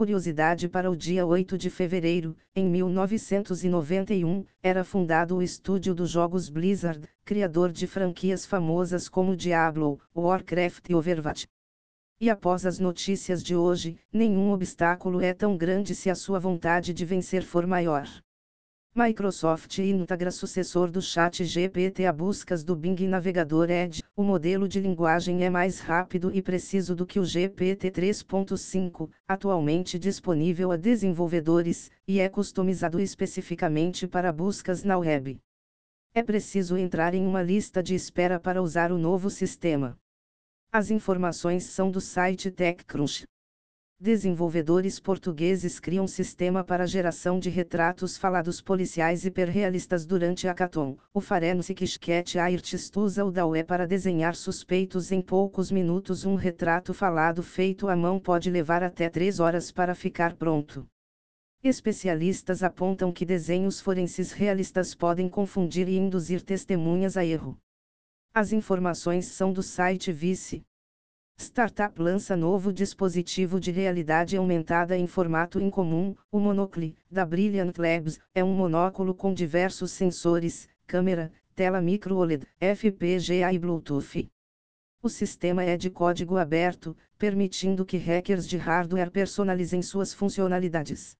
Curiosidade 0.00 0.66
para 0.66 0.90
o 0.90 0.96
dia 0.96 1.26
8 1.26 1.58
de 1.58 1.68
fevereiro, 1.68 2.34
em 2.56 2.66
1991, 2.66 4.46
era 4.62 4.82
fundado 4.82 5.36
o 5.36 5.42
estúdio 5.42 5.94
dos 5.94 6.08
jogos 6.08 6.48
Blizzard, 6.48 7.06
criador 7.22 7.70
de 7.70 7.86
franquias 7.86 8.46
famosas 8.46 9.10
como 9.10 9.36
Diablo, 9.36 10.00
Warcraft 10.16 10.88
e 10.88 10.94
Overwatch. 10.94 11.46
E 12.18 12.30
após 12.30 12.64
as 12.64 12.78
notícias 12.78 13.42
de 13.42 13.54
hoje, 13.54 13.98
nenhum 14.10 14.52
obstáculo 14.52 15.20
é 15.20 15.34
tão 15.34 15.54
grande 15.54 15.94
se 15.94 16.08
a 16.08 16.14
sua 16.14 16.38
vontade 16.38 16.94
de 16.94 17.04
vencer 17.04 17.42
for 17.42 17.66
maior. 17.66 18.08
Microsoft 19.02 19.78
integra 19.78 20.30
sucessor 20.30 20.90
do 20.90 21.00
Chat 21.00 21.42
GPT 21.42 22.04
a 22.04 22.12
buscas 22.12 22.62
do 22.62 22.76
Bing 22.76 23.08
Navegador 23.08 23.70
Edge. 23.70 24.02
O 24.14 24.22
modelo 24.22 24.68
de 24.68 24.78
linguagem 24.78 25.42
é 25.42 25.48
mais 25.48 25.80
rápido 25.80 26.30
e 26.34 26.42
preciso 26.42 26.94
do 26.94 27.06
que 27.06 27.18
o 27.18 27.24
GPT 27.24 27.90
3.5, 27.90 29.08
atualmente 29.26 29.98
disponível 29.98 30.70
a 30.70 30.76
desenvolvedores, 30.76 31.90
e 32.06 32.20
é 32.20 32.28
customizado 32.28 33.00
especificamente 33.00 34.06
para 34.06 34.30
buscas 34.30 34.84
na 34.84 34.98
web. 34.98 35.40
É 36.12 36.22
preciso 36.22 36.76
entrar 36.76 37.14
em 37.14 37.26
uma 37.26 37.42
lista 37.42 37.82
de 37.82 37.94
espera 37.94 38.38
para 38.38 38.60
usar 38.60 38.92
o 38.92 38.98
novo 38.98 39.30
sistema. 39.30 39.96
As 40.70 40.90
informações 40.90 41.64
são 41.64 41.90
do 41.90 42.02
site 42.02 42.50
TechCrunch. 42.50 43.24
Desenvolvedores 44.02 44.98
portugueses 44.98 45.78
criam 45.78 46.06
sistema 46.06 46.64
para 46.64 46.86
geração 46.86 47.38
de 47.38 47.50
retratos 47.50 48.16
falados 48.16 48.58
policiais 48.58 49.26
hiperrealistas 49.26 50.06
durante 50.06 50.48
a 50.48 50.52
Hackathon. 50.52 50.96
O 51.12 51.20
Forensic 51.20 51.84
Sketch 51.84 52.36
Artist 52.36 52.98
usa 52.98 53.26
o 53.26 53.30
DAWE 53.30 53.62
para 53.62 53.86
desenhar 53.86 54.34
suspeitos 54.34 55.12
em 55.12 55.20
poucos 55.20 55.70
minutos. 55.70 56.24
Um 56.24 56.34
retrato 56.34 56.94
falado 56.94 57.42
feito 57.42 57.88
à 57.88 57.94
mão 57.94 58.18
pode 58.18 58.50
levar 58.50 58.82
até 58.82 59.10
3 59.10 59.38
horas 59.38 59.70
para 59.70 59.94
ficar 59.94 60.34
pronto. 60.34 60.86
Especialistas 61.62 62.62
apontam 62.62 63.12
que 63.12 63.26
desenhos 63.26 63.82
forenses 63.82 64.32
realistas 64.32 64.94
podem 64.94 65.28
confundir 65.28 65.86
e 65.90 65.98
induzir 65.98 66.40
testemunhas 66.40 67.18
a 67.18 67.24
erro. 67.26 67.58
As 68.32 68.50
informações 68.50 69.26
são 69.26 69.52
do 69.52 69.62
site 69.62 70.10
Vice. 70.10 70.62
Startup 71.40 71.98
lança 71.98 72.36
novo 72.36 72.70
dispositivo 72.70 73.58
de 73.58 73.70
realidade 73.70 74.36
aumentada 74.36 74.94
em 74.94 75.06
formato 75.06 75.58
incomum. 75.58 76.14
O 76.30 76.38
Monocle, 76.38 76.94
da 77.10 77.24
Brilliant 77.24 77.78
Labs, 77.78 78.20
é 78.34 78.44
um 78.44 78.54
monóculo 78.54 79.14
com 79.14 79.32
diversos 79.32 79.90
sensores, 79.90 80.68
câmera, 80.86 81.32
tela 81.54 81.80
micro 81.80 82.14
OLED, 82.18 82.46
FPGA 82.60 83.54
e 83.54 83.58
Bluetooth. 83.58 84.30
O 85.02 85.08
sistema 85.08 85.64
é 85.64 85.78
de 85.78 85.88
código 85.88 86.36
aberto, 86.36 86.94
permitindo 87.16 87.86
que 87.86 87.96
hackers 87.96 88.46
de 88.46 88.58
hardware 88.58 89.10
personalizem 89.10 89.80
suas 89.80 90.12
funcionalidades. 90.12 91.16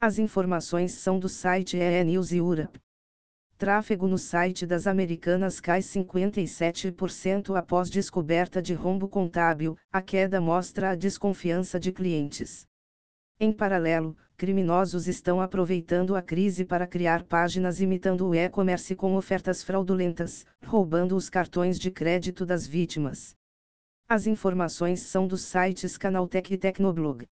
As 0.00 0.20
informações 0.20 0.92
são 0.92 1.18
do 1.18 1.28
site 1.28 1.76
EE 1.76 2.04
News 2.04 2.30
Europe. 2.30 2.78
Tráfego 3.60 4.08
no 4.08 4.16
site 4.16 4.64
das 4.64 4.86
Americanas 4.86 5.60
cai 5.60 5.80
57% 5.80 7.54
após 7.54 7.90
descoberta 7.90 8.62
de 8.62 8.72
rombo 8.72 9.06
contábil, 9.06 9.76
a 9.92 10.00
queda 10.00 10.40
mostra 10.40 10.88
a 10.88 10.94
desconfiança 10.94 11.78
de 11.78 11.92
clientes. 11.92 12.66
Em 13.38 13.52
paralelo, 13.52 14.16
criminosos 14.34 15.06
estão 15.06 15.42
aproveitando 15.42 16.16
a 16.16 16.22
crise 16.22 16.64
para 16.64 16.86
criar 16.86 17.22
páginas 17.24 17.82
imitando 17.82 18.26
o 18.26 18.34
e-commerce 18.34 18.96
com 18.96 19.14
ofertas 19.14 19.62
fraudulentas, 19.62 20.46
roubando 20.64 21.14
os 21.14 21.28
cartões 21.28 21.78
de 21.78 21.90
crédito 21.90 22.46
das 22.46 22.66
vítimas. 22.66 23.36
As 24.08 24.26
informações 24.26 25.00
são 25.00 25.26
dos 25.26 25.42
sites 25.42 25.98
Canaltech 25.98 26.54
e 26.54 26.56
Tecnoblog. 26.56 27.26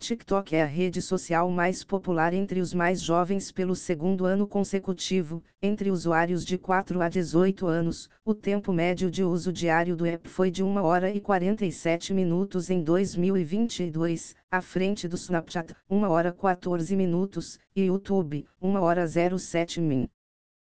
TikTok 0.00 0.54
é 0.54 0.62
a 0.62 0.66
rede 0.66 1.02
social 1.02 1.50
mais 1.50 1.82
popular 1.82 2.32
entre 2.32 2.60
os 2.60 2.72
mais 2.72 3.02
jovens 3.02 3.50
pelo 3.50 3.74
segundo 3.74 4.24
ano 4.24 4.46
consecutivo. 4.46 5.42
Entre 5.60 5.90
usuários 5.90 6.46
de 6.46 6.56
4 6.56 7.02
a 7.02 7.08
18 7.08 7.66
anos, 7.66 8.08
o 8.24 8.32
tempo 8.32 8.72
médio 8.72 9.10
de 9.10 9.24
uso 9.24 9.52
diário 9.52 9.96
do 9.96 10.06
app 10.06 10.28
foi 10.28 10.52
de 10.52 10.62
1 10.62 10.76
hora 10.76 11.10
e 11.10 11.20
47 11.20 12.14
minutos 12.14 12.70
em 12.70 12.80
2022, 12.82 14.36
à 14.48 14.62
frente 14.62 15.08
do 15.08 15.16
Snapchat, 15.16 15.74
1 15.90 16.02
hora 16.04 16.32
14 16.32 16.94
minutos, 16.94 17.58
e 17.74 17.82
YouTube, 17.82 18.46
1 18.62 18.74
hora 18.76 19.04
07 19.04 19.80
min. 19.80 20.08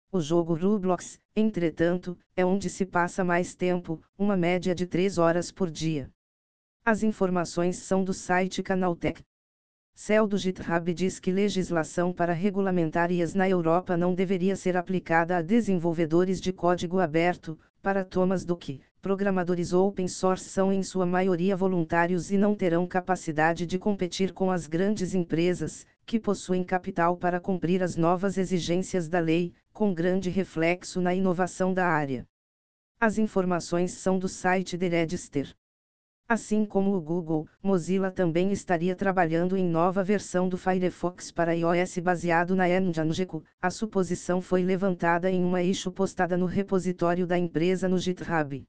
O 0.09 0.21
jogo 0.21 0.55
Roblox, 0.55 1.19
entretanto, 1.35 2.17
é 2.33 2.45
onde 2.45 2.69
se 2.69 2.85
passa 2.85 3.25
mais 3.25 3.53
tempo, 3.53 4.01
uma 4.17 4.37
média 4.37 4.73
de 4.73 4.87
3 4.87 5.17
horas 5.17 5.51
por 5.51 5.69
dia. 5.69 6.09
As 6.89 7.03
informações 7.03 7.79
são 7.79 8.01
do 8.01 8.13
site 8.13 8.63
Canaltech. 8.63 9.21
Céu 9.93 10.25
do 10.25 10.37
GitHub 10.37 10.93
diz 10.93 11.19
que 11.19 11.33
legislação 11.33 12.13
para 12.13 12.31
regulamentar 12.31 13.11
IAs 13.11 13.33
na 13.33 13.49
Europa 13.49 13.97
não 13.97 14.15
deveria 14.15 14.55
ser 14.55 14.77
aplicada 14.77 15.35
a 15.35 15.41
desenvolvedores 15.41 16.39
de 16.39 16.53
código 16.53 16.99
aberto, 16.99 17.59
para 17.81 18.05
Thomas 18.05 18.45
Duque. 18.45 18.79
Programadores 19.01 19.73
open 19.73 20.07
source 20.07 20.47
são 20.47 20.71
em 20.71 20.81
sua 20.81 21.05
maioria 21.05 21.57
voluntários 21.57 22.31
e 22.31 22.37
não 22.37 22.55
terão 22.55 22.87
capacidade 22.87 23.65
de 23.65 23.77
competir 23.77 24.31
com 24.31 24.49
as 24.49 24.65
grandes 24.65 25.13
empresas, 25.13 25.85
que 26.05 26.17
possuem 26.17 26.63
capital 26.63 27.17
para 27.17 27.41
cumprir 27.41 27.83
as 27.83 27.97
novas 27.97 28.37
exigências 28.37 29.09
da 29.09 29.19
lei, 29.19 29.53
com 29.73 29.93
grande 29.93 30.29
reflexo 30.29 31.01
na 31.01 31.13
inovação 31.13 31.73
da 31.73 31.85
área. 31.85 32.25
As 32.97 33.17
informações 33.17 33.91
são 33.91 34.17
do 34.17 34.29
site 34.29 34.77
The 34.77 34.87
Register. 34.87 35.53
Assim 36.29 36.65
como 36.65 36.93
o 36.93 36.99
Google, 36.99 37.47
Mozilla 37.63 38.11
também 38.11 38.51
estaria 38.51 38.93
trabalhando 38.93 39.55
em 39.55 39.63
nova 39.63 40.03
versão 40.03 40.49
do 40.49 40.57
Firefox 40.57 41.31
para 41.31 41.55
iOS 41.55 41.99
baseado 41.99 42.53
na 42.53 42.67
engine 42.67 43.13
Gecko. 43.13 43.45
A 43.61 43.69
suposição 43.69 44.41
foi 44.41 44.61
levantada 44.61 45.31
em 45.31 45.41
uma 45.41 45.63
issue 45.63 45.89
postada 45.89 46.35
no 46.35 46.45
repositório 46.45 47.25
da 47.25 47.37
empresa 47.37 47.87
no 47.87 47.97
GitHub. 47.97 48.61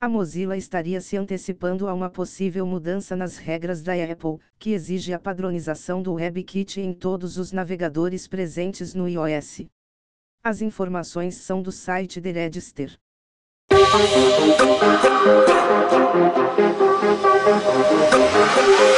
A 0.00 0.08
Mozilla 0.08 0.56
estaria 0.56 0.98
se 1.02 1.14
antecipando 1.18 1.86
a 1.86 1.92
uma 1.92 2.08
possível 2.08 2.64
mudança 2.64 3.14
nas 3.14 3.36
regras 3.36 3.82
da 3.82 3.92
Apple, 3.92 4.38
que 4.58 4.70
exige 4.70 5.12
a 5.12 5.18
padronização 5.18 6.00
do 6.00 6.14
WebKit 6.14 6.80
em 6.80 6.94
todos 6.94 7.36
os 7.36 7.52
navegadores 7.52 8.26
presentes 8.26 8.94
no 8.94 9.06
iOS. 9.06 9.66
As 10.42 10.62
informações 10.62 11.34
são 11.34 11.60
do 11.60 11.70
site 11.70 12.18
The 12.18 12.30
Register. 12.30 12.98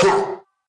Yeah. 0.03 0.40